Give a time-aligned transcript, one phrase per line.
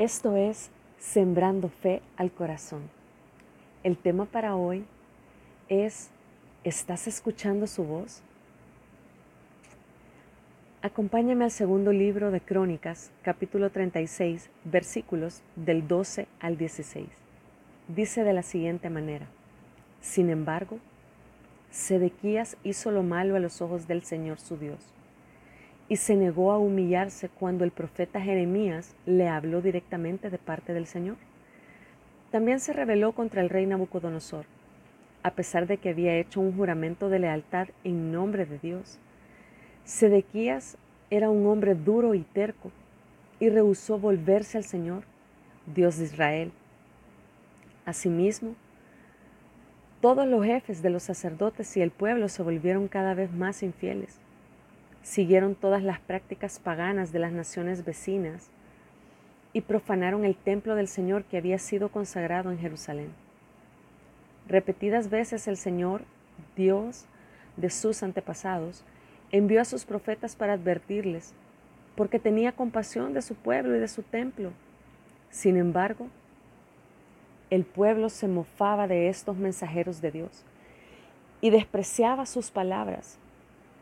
[0.00, 2.88] Esto es Sembrando Fe al Corazón.
[3.82, 4.86] El tema para hoy
[5.68, 6.08] es,
[6.64, 8.22] ¿estás escuchando su voz?
[10.80, 17.06] Acompáñame al segundo libro de Crónicas, capítulo 36, versículos del 12 al 16.
[17.88, 19.26] Dice de la siguiente manera,
[20.00, 20.78] Sin embargo,
[21.70, 24.94] Sedequías hizo lo malo a los ojos del Señor su Dios
[25.90, 30.86] y se negó a humillarse cuando el profeta Jeremías le habló directamente de parte del
[30.86, 31.16] Señor.
[32.30, 34.46] También se rebeló contra el rey Nabucodonosor,
[35.24, 39.00] a pesar de que había hecho un juramento de lealtad en nombre de Dios.
[39.82, 40.78] Sedequías
[41.10, 42.70] era un hombre duro y terco
[43.40, 45.02] y rehusó volverse al Señor,
[45.74, 46.52] Dios de Israel.
[47.84, 48.54] Asimismo,
[50.00, 54.20] todos los jefes de los sacerdotes y el pueblo se volvieron cada vez más infieles
[55.02, 58.50] siguieron todas las prácticas paganas de las naciones vecinas
[59.52, 63.10] y profanaron el templo del Señor que había sido consagrado en Jerusalén.
[64.46, 66.02] Repetidas veces el Señor,
[66.56, 67.06] Dios
[67.56, 68.84] de sus antepasados,
[69.32, 71.34] envió a sus profetas para advertirles,
[71.96, 74.52] porque tenía compasión de su pueblo y de su templo.
[75.30, 76.08] Sin embargo,
[77.50, 80.44] el pueblo se mofaba de estos mensajeros de Dios
[81.40, 83.18] y despreciaba sus palabras.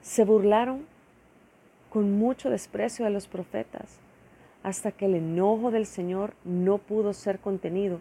[0.01, 0.87] Se burlaron
[1.91, 3.99] con mucho desprecio a los profetas,
[4.63, 8.01] hasta que el enojo del Señor no pudo ser contenido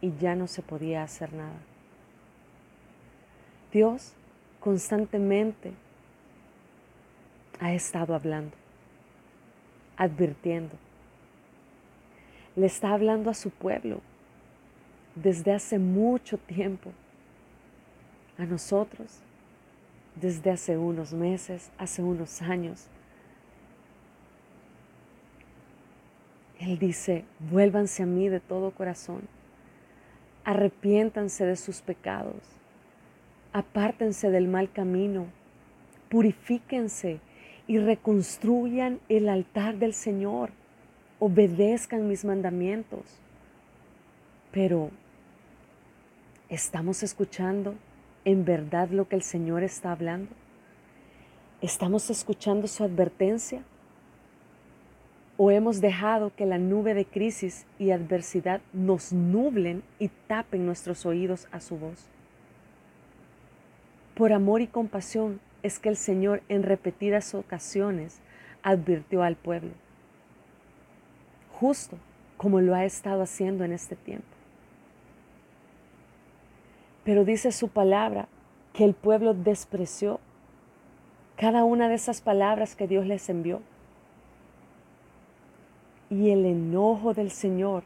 [0.00, 1.56] y ya no se podía hacer nada.
[3.72, 4.12] Dios
[4.60, 5.72] constantemente
[7.60, 8.56] ha estado hablando,
[9.96, 10.74] advirtiendo.
[12.56, 14.00] Le está hablando a su pueblo
[15.14, 16.90] desde hace mucho tiempo,
[18.38, 19.20] a nosotros
[20.16, 22.86] desde hace unos meses, hace unos años,
[26.60, 29.22] Él dice, vuélvanse a mí de todo corazón,
[30.44, 32.36] arrepiéntanse de sus pecados,
[33.52, 35.26] apártense del mal camino,
[36.08, 37.20] purifíquense
[37.66, 40.50] y reconstruyan el altar del Señor,
[41.18, 43.18] obedezcan mis mandamientos.
[44.52, 44.90] Pero,
[46.48, 47.74] ¿estamos escuchando
[48.24, 50.30] en verdad lo que el Señor está hablando?
[51.60, 53.62] ¿Estamos escuchando su advertencia?
[55.36, 61.04] ¿O hemos dejado que la nube de crisis y adversidad nos nublen y tapen nuestros
[61.06, 62.06] oídos a su voz?
[64.14, 68.20] Por amor y compasión es que el Señor en repetidas ocasiones
[68.62, 69.72] advirtió al pueblo,
[71.52, 71.98] justo
[72.36, 74.26] como lo ha estado haciendo en este tiempo.
[77.02, 78.28] Pero dice su palabra
[78.72, 80.20] que el pueblo despreció
[81.36, 83.60] cada una de esas palabras que Dios les envió
[86.14, 87.82] y el enojo del Señor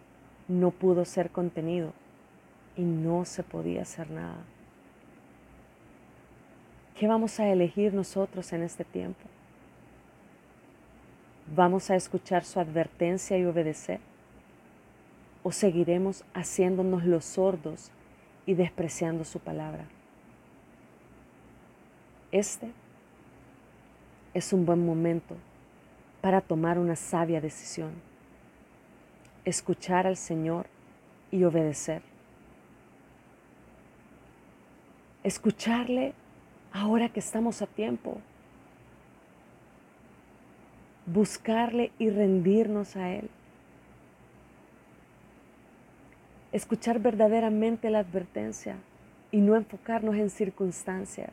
[0.49, 1.94] no pudo ser contenido
[2.77, 4.44] y no se podía hacer nada.
[6.94, 9.21] ¿Qué vamos a elegir nosotros en este tiempo?
[11.56, 14.00] ¿Vamos a escuchar su advertencia y obedecer?
[15.43, 17.91] ¿O seguiremos haciéndonos los sordos
[18.45, 19.87] y despreciando su palabra?
[22.31, 22.72] Este
[24.34, 25.34] es un buen momento
[26.21, 28.08] para tomar una sabia decisión
[29.48, 30.66] escuchar al Señor
[31.31, 32.03] y obedecer.
[35.25, 36.14] Escucharle
[36.72, 38.19] ahora que estamos a tiempo.
[41.06, 43.31] Buscarle y rendirnos a Él.
[46.53, 48.76] Escuchar verdaderamente la advertencia
[49.30, 51.30] y no enfocarnos en circunstancias.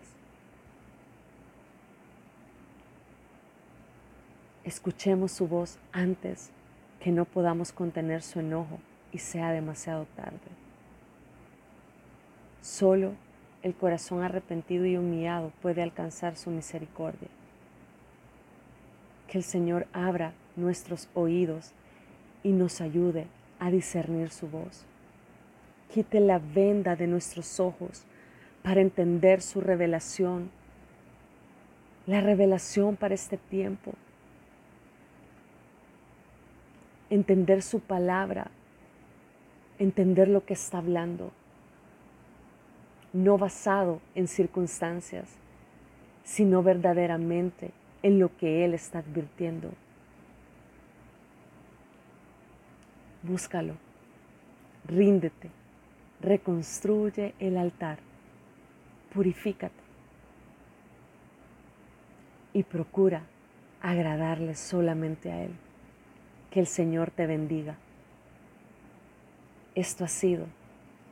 [4.64, 6.52] Escuchemos su voz antes
[7.06, 8.80] que no podamos contener su enojo
[9.12, 10.40] y sea demasiado tarde.
[12.64, 13.12] Solo
[13.62, 17.28] el corazón arrepentido y humillado puede alcanzar su misericordia.
[19.28, 21.74] Que el Señor abra nuestros oídos
[22.42, 23.28] y nos ayude
[23.60, 24.84] a discernir su voz.
[25.94, 28.04] Quite la venda de nuestros ojos
[28.64, 30.50] para entender su revelación,
[32.08, 33.94] la revelación para este tiempo
[37.10, 38.50] entender su palabra,
[39.80, 41.32] entender lo que está hablando,
[43.14, 45.30] no basado en circunstancias,
[46.24, 47.72] sino verdaderamente
[48.04, 49.72] en lo que Él está advirtiendo.
[53.24, 53.76] Búscalo,
[54.86, 55.50] ríndete,
[56.22, 58.00] reconstruye el altar,
[59.14, 59.74] purifícate
[62.54, 63.24] y procura
[63.82, 65.65] agradarle solamente a Él.
[66.52, 67.76] Que el Señor te bendiga.
[69.76, 70.46] Esto ha sido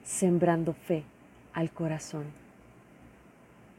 [0.04, 1.04] Sembrando Fe
[1.54, 2.43] al Corazón.